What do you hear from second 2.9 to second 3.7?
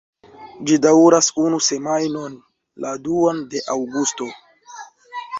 duan de